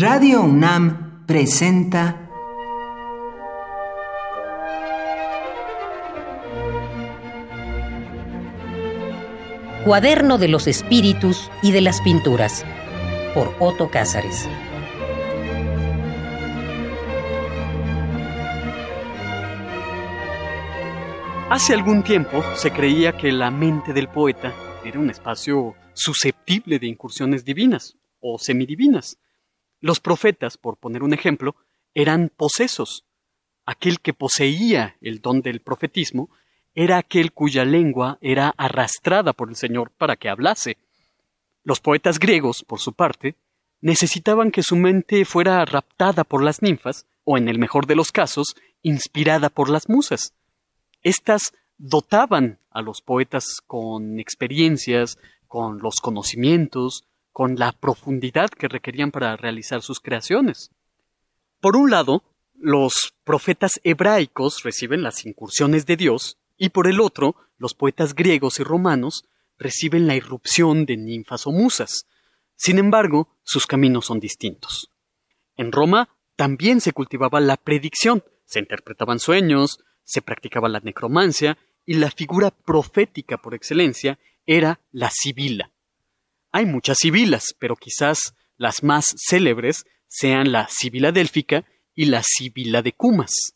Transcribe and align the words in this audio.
Radio 0.00 0.40
UNAM 0.40 1.26
presenta 1.26 2.26
Cuaderno 9.84 10.38
de 10.38 10.48
los 10.48 10.68
Espíritus 10.68 11.50
y 11.62 11.72
de 11.72 11.82
las 11.82 12.00
Pinturas 12.00 12.64
por 13.34 13.54
Otto 13.58 13.90
Cázares. 13.90 14.48
Hace 21.50 21.74
algún 21.74 22.02
tiempo 22.02 22.42
se 22.54 22.70
creía 22.70 23.18
que 23.18 23.32
la 23.32 23.50
mente 23.50 23.92
del 23.92 24.08
poeta 24.08 24.54
era 24.82 24.98
un 24.98 25.10
espacio 25.10 25.74
susceptible 25.92 26.78
de 26.78 26.86
incursiones 26.86 27.44
divinas 27.44 27.98
o 28.20 28.38
semidivinas. 28.38 29.18
Los 29.80 30.00
profetas, 30.00 30.56
por 30.56 30.76
poner 30.76 31.02
un 31.02 31.14
ejemplo, 31.14 31.56
eran 31.94 32.30
posesos. 32.36 33.04
Aquel 33.66 34.00
que 34.00 34.14
poseía 34.14 34.96
el 35.00 35.20
don 35.20 35.42
del 35.42 35.60
profetismo 35.60 36.30
era 36.74 36.98
aquel 36.98 37.32
cuya 37.32 37.64
lengua 37.64 38.18
era 38.20 38.54
arrastrada 38.56 39.32
por 39.32 39.48
el 39.48 39.56
Señor 39.56 39.90
para 39.90 40.16
que 40.16 40.28
hablase. 40.28 40.76
Los 41.64 41.80
poetas 41.80 42.18
griegos, 42.18 42.64
por 42.66 42.80
su 42.80 42.92
parte, 42.92 43.34
necesitaban 43.80 44.50
que 44.50 44.62
su 44.62 44.76
mente 44.76 45.24
fuera 45.24 45.64
raptada 45.64 46.24
por 46.24 46.42
las 46.42 46.62
ninfas, 46.62 47.06
o 47.24 47.38
en 47.38 47.48
el 47.48 47.58
mejor 47.58 47.86
de 47.86 47.96
los 47.96 48.12
casos, 48.12 48.54
inspirada 48.82 49.50
por 49.50 49.68
las 49.68 49.88
musas. 49.88 50.34
Estas 51.02 51.52
dotaban 51.78 52.58
a 52.70 52.82
los 52.82 53.00
poetas 53.00 53.60
con 53.66 54.20
experiencias, 54.20 55.18
con 55.48 55.78
los 55.78 55.96
conocimientos, 55.96 57.04
con 57.32 57.56
la 57.56 57.72
profundidad 57.72 58.50
que 58.50 58.68
requerían 58.68 59.10
para 59.10 59.36
realizar 59.36 59.82
sus 59.82 60.00
creaciones. 60.00 60.70
Por 61.60 61.76
un 61.76 61.90
lado, 61.90 62.24
los 62.54 63.14
profetas 63.24 63.80
hebraicos 63.84 64.62
reciben 64.62 65.02
las 65.02 65.24
incursiones 65.24 65.86
de 65.86 65.96
Dios, 65.96 66.38
y 66.56 66.70
por 66.70 66.86
el 66.86 67.00
otro, 67.00 67.36
los 67.58 67.74
poetas 67.74 68.14
griegos 68.14 68.60
y 68.60 68.64
romanos 68.64 69.24
reciben 69.58 70.06
la 70.06 70.16
irrupción 70.16 70.86
de 70.86 70.96
ninfas 70.96 71.46
o 71.46 71.52
musas. 71.52 72.06
Sin 72.56 72.78
embargo, 72.78 73.28
sus 73.42 73.66
caminos 73.66 74.06
son 74.06 74.20
distintos. 74.20 74.90
En 75.56 75.72
Roma 75.72 76.08
también 76.36 76.80
se 76.80 76.92
cultivaba 76.92 77.40
la 77.40 77.56
predicción, 77.56 78.24
se 78.44 78.58
interpretaban 78.58 79.18
sueños, 79.18 79.78
se 80.04 80.22
practicaba 80.22 80.68
la 80.68 80.80
necromancia 80.80 81.58
y 81.84 81.94
la 81.94 82.10
figura 82.10 82.50
profética 82.50 83.38
por 83.38 83.54
excelencia 83.54 84.18
era 84.46 84.80
la 84.90 85.10
sibila. 85.10 85.69
Hay 86.52 86.66
muchas 86.66 86.98
sibilas, 86.98 87.54
pero 87.58 87.76
quizás 87.76 88.34
las 88.56 88.82
más 88.82 89.06
célebres 89.16 89.84
sean 90.08 90.50
la 90.50 90.68
sibila 90.68 91.12
délfica 91.12 91.64
y 91.94 92.06
la 92.06 92.22
sibila 92.24 92.82
de 92.82 92.92
Cumas. 92.92 93.54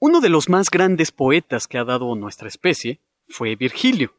Uno 0.00 0.20
de 0.20 0.28
los 0.28 0.48
más 0.48 0.68
grandes 0.70 1.12
poetas 1.12 1.68
que 1.68 1.78
ha 1.78 1.84
dado 1.84 2.14
nuestra 2.16 2.48
especie 2.48 2.98
fue 3.28 3.54
Virgilio, 3.54 4.14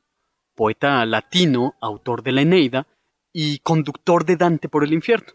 poeta 0.55 1.05
latino, 1.05 1.75
autor 1.81 2.23
de 2.23 2.31
la 2.31 2.41
Eneida 2.41 2.87
y 3.33 3.59
conductor 3.59 4.25
de 4.25 4.37
Dante 4.37 4.69
por 4.69 4.85
el 4.85 4.93
infierno. 4.93 5.33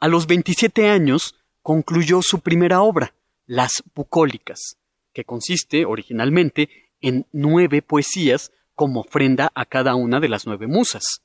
A 0.00 0.08
los 0.08 0.26
27 0.26 0.90
años 0.90 1.36
concluyó 1.62 2.22
su 2.22 2.40
primera 2.40 2.82
obra, 2.82 3.14
las 3.46 3.84
bucólicas, 3.94 4.76
que 5.12 5.24
consiste 5.24 5.84
originalmente 5.84 6.90
en 7.00 7.26
nueve 7.30 7.82
poesías 7.82 8.50
como 8.74 9.00
ofrenda 9.00 9.50
a 9.54 9.64
cada 9.64 9.94
una 9.94 10.20
de 10.20 10.28
las 10.28 10.46
nueve 10.46 10.66
musas. 10.66 11.22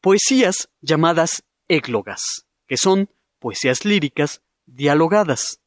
Poesías 0.00 0.68
llamadas 0.80 1.44
églogas, 1.68 2.46
que 2.66 2.76
son 2.76 3.08
poesías 3.38 3.84
líricas 3.84 4.42
dialogadas. 4.66 5.60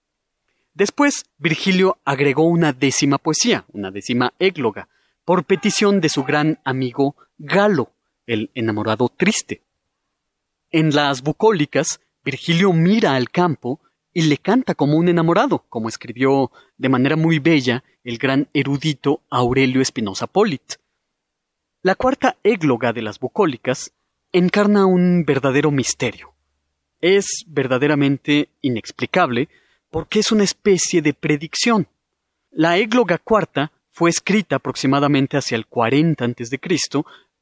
Después, 0.74 1.26
Virgilio 1.38 1.98
agregó 2.06 2.44
una 2.44 2.74
décima 2.74 3.18
poesía, 3.18 3.66
una 3.74 3.92
décima 3.92 4.34
égloga, 4.40 4.90
por 5.26 5.44
petición 5.44 6.00
de 6.02 6.10
su 6.10 6.24
gran 6.24 6.60
amigo 6.64 7.16
Galo, 7.38 7.92
el 8.26 8.52
enamorado 8.56 9.10
triste. 9.10 9.62
En 10.72 10.94
las 10.94 11.22
bucólicas, 11.22 12.00
Virgilio 12.24 12.74
mira 12.74 13.16
al 13.16 13.30
campo 13.30 13.80
y 14.14 14.24
le 14.24 14.38
canta 14.38 14.76
como 14.76 14.98
un 14.98 15.10
enamorado, 15.10 15.66
como 15.70 15.90
escribió 15.90 16.52
de 16.78 16.90
manera 16.90 17.16
muy 17.16 17.40
bella 17.40 17.84
el 18.04 18.18
gran 18.18 18.50
erudito 18.54 19.22
Aurelio 19.30 19.82
Espinosa 19.82 20.28
Polit. 20.28 20.76
La 21.88 21.96
cuarta 21.96 22.36
égloga 22.44 22.92
de 22.92 23.02
las 23.02 23.18
bucólicas 23.18 23.94
encarna 24.34 24.86
un 24.86 25.24
verdadero 25.24 25.72
misterio. 25.72 26.34
Es 27.00 27.46
verdaderamente 27.48 28.50
inexplicable 28.62 29.48
porque 29.90 30.20
es 30.20 30.34
una 30.34 30.44
especie 30.44 31.02
de 31.02 31.14
predicción. 31.14 31.88
La 32.52 32.78
égloga 32.78 33.18
cuarta 33.18 33.72
fue 33.90 34.10
escrita 34.10 34.58
aproximadamente 34.58 35.38
hacia 35.38 35.56
el 35.56 35.66
40 35.66 36.26
a.C. 36.26 36.60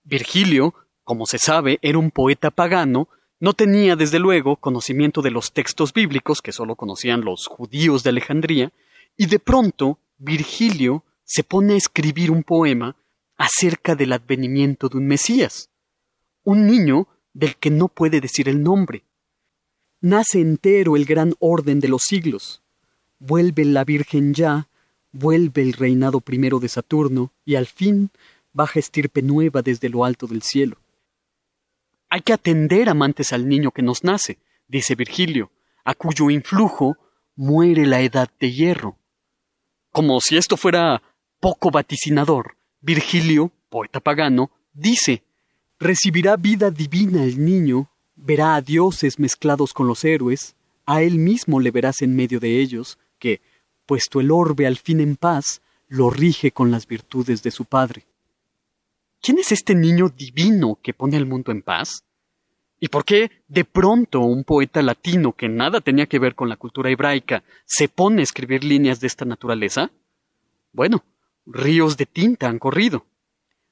Virgilio, 0.04 0.76
como 1.04 1.26
se 1.26 1.40
sabe, 1.40 1.80
era 1.82 1.98
un 1.98 2.12
poeta 2.12 2.52
pagano 2.52 3.10
no 3.40 3.54
tenía, 3.54 3.96
desde 3.96 4.20
luego, 4.20 4.58
conocimiento 4.58 5.24
de 5.24 5.32
los 5.32 5.54
textos 5.54 5.92
bíblicos 5.92 6.44
que 6.44 6.52
solo 6.52 6.76
conocían 6.76 7.22
los 7.22 7.48
judíos 7.48 8.04
de 8.04 8.12
Alejandría, 8.12 8.72
y 9.18 9.26
de 9.26 9.40
pronto 9.40 9.98
Virgilio 10.20 11.04
se 11.24 11.44
pone 11.44 11.74
a 11.74 11.78
escribir 11.78 12.30
un 12.30 12.44
poema 12.44 12.96
acerca 13.38 13.96
del 13.96 14.14
advenimiento 14.14 14.90
de 14.90 14.98
un 14.98 15.08
Mesías, 15.08 15.70
un 16.44 16.68
niño 16.68 17.08
del 17.34 17.58
que 17.58 17.70
no 17.70 17.88
puede 17.88 18.22
decir 18.22 18.48
el 18.48 18.64
nombre. 18.64 19.04
Nace 20.02 20.40
entero 20.40 20.96
el 20.96 21.06
gran 21.06 21.34
orden 21.40 21.80
de 21.80 21.88
los 21.88 22.04
siglos. 22.04 22.62
Vuelve 23.20 23.66
la 23.66 23.84
Virgen 23.84 24.34
ya, 24.34 24.68
vuelve 25.12 25.62
el 25.62 25.74
reinado 25.74 26.22
primero 26.22 26.60
de 26.60 26.70
Saturno, 26.70 27.32
y 27.44 27.56
al 27.56 27.66
fin 27.66 28.12
baja 28.54 28.80
estirpe 28.80 29.22
nueva 29.22 29.62
desde 29.62 29.90
lo 29.90 30.06
alto 30.06 30.28
del 30.28 30.42
cielo. 30.42 30.78
Hay 32.10 32.22
que 32.22 32.34
atender 32.34 32.88
amantes 32.88 33.34
al 33.34 33.48
niño 33.50 33.72
que 33.72 33.82
nos 33.82 34.04
nace, 34.04 34.38
dice 34.68 34.96
Virgilio, 34.96 35.52
a 35.84 35.94
cuyo 35.94 36.30
influjo 36.30 36.98
muere 37.36 37.86
la 37.86 38.02
edad 38.02 38.30
de 38.40 38.52
hierro. 38.52 38.98
Como 39.92 40.22
si 40.22 40.38
esto 40.38 40.56
fuera 40.56 41.02
poco 41.40 41.72
vaticinador, 41.72 42.56
Virgilio, 42.86 43.52
poeta 43.70 44.00
pagano, 44.00 44.52
dice 44.72 45.24
recibirá 45.80 46.38
vida 46.38 46.70
divina 46.70 47.24
el 47.24 47.44
niño, 47.44 47.90
verá 48.16 48.56
a 48.56 48.62
dioses 48.62 49.20
mezclados 49.20 49.74
con 49.74 49.88
los 49.88 50.06
héroes, 50.06 50.56
a 50.86 51.02
él 51.02 51.18
mismo 51.18 51.60
le 51.60 51.72
verás 51.72 52.04
en 52.04 52.16
medio 52.16 52.40
de 52.40 52.62
ellos, 52.62 53.00
que, 53.18 53.42
puesto 53.88 54.20
el 54.20 54.30
orbe 54.30 54.68
al 54.68 54.78
fin 54.78 55.00
en 55.00 55.16
paz, 55.16 55.62
lo 55.88 56.12
rige 56.12 56.52
con 56.52 56.70
las 56.70 56.88
virtudes 56.88 57.42
de 57.42 57.52
su 57.52 57.66
padre. 57.66 58.06
¿Quién 59.20 59.40
es 59.40 59.52
este 59.52 59.74
niño 59.74 60.10
divino 60.10 60.78
que 60.82 60.94
pone 60.94 61.18
al 61.18 61.26
mundo 61.26 61.52
en 61.52 61.64
paz? 61.64 62.04
¿Y 62.80 62.90
por 62.90 63.04
qué 63.04 63.32
de 63.48 63.66
pronto 63.66 64.20
un 64.20 64.44
poeta 64.44 64.84
latino 64.84 65.34
que 65.34 65.50
nada 65.50 65.82
tenía 65.82 66.06
que 66.06 66.20
ver 66.20 66.36
con 66.36 66.50
la 66.50 66.58
cultura 66.58 66.92
hebraica 66.92 67.44
se 67.66 67.90
pone 67.90 68.22
a 68.22 68.24
escribir 68.24 68.64
líneas 68.64 69.00
de 69.00 69.08
esta 69.08 69.26
naturaleza? 69.26 69.90
Bueno, 70.72 71.04
ríos 71.46 71.98
de 71.98 72.06
tinta 72.06 72.48
han 72.48 72.60
corrido. 72.60 73.06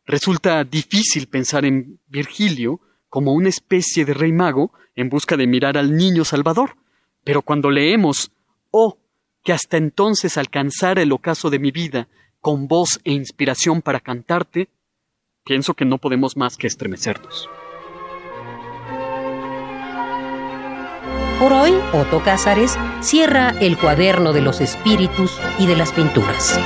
Resulta 0.06 0.64
difícil 0.64 1.28
pensar 1.28 1.66
en 1.66 2.00
Virgilio 2.08 2.80
como 3.10 3.34
una 3.34 3.50
especie 3.50 4.06
de 4.06 4.14
rey 4.14 4.32
mago 4.32 4.74
en 4.96 5.10
busca 5.10 5.38
de 5.38 5.48
mirar 5.48 5.78
al 5.78 5.96
niño 5.96 6.26
Salvador, 6.26 6.76
pero 7.24 7.42
cuando 7.42 7.70
leemos, 7.70 8.32
oh, 8.72 8.98
que 9.44 9.54
hasta 9.54 9.78
entonces 9.78 10.38
alcanzara 10.38 11.02
el 11.02 11.12
ocaso 11.12 11.50
de 11.50 11.60
mi 11.60 11.72
vida 11.72 12.08
con 12.40 12.68
voz 12.68 13.00
e 13.04 13.12
inspiración 13.12 13.82
para 13.82 14.00
cantarte, 14.00 14.70
pienso 15.46 15.74
que 15.74 15.86
no 15.86 15.98
podemos 15.98 16.36
más 16.36 16.58
que 16.58 16.68
estremecernos. 16.68 17.50
Por 21.40 21.52
hoy, 21.52 21.74
Otto 21.94 22.24
Cázares 22.24 22.78
cierra 23.02 23.50
el 23.60 23.78
cuaderno 23.78 24.34
de 24.34 24.42
los 24.42 24.62
espíritus 24.62 25.40
y 25.60 25.68
de 25.68 25.76
las 25.76 25.92
pinturas. 25.92 26.60